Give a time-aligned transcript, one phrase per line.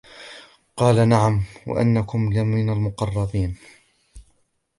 [0.77, 3.57] قال نعم وإنكم لمن المقربين